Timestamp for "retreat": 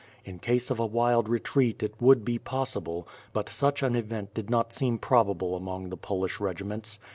1.29-1.83